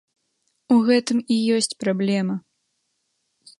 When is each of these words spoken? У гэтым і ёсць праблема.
У 0.75 0.77
гэтым 0.87 1.17
і 1.35 1.37
ёсць 1.59 1.77
праблема. 1.85 2.35